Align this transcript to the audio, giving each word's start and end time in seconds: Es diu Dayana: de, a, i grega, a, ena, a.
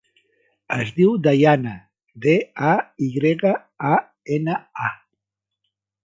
Es 0.75 0.91
diu 0.99 1.09
Dayana: 1.25 1.73
de, 2.23 2.33
a, 2.69 2.71
i 3.07 3.09
grega, 3.17 3.51
a, 3.89 3.91
ena, 4.39 4.57
a. 4.89 4.91